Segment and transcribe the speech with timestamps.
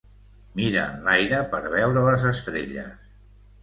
[0.59, 3.11] Mira enlaire per veure les estrelles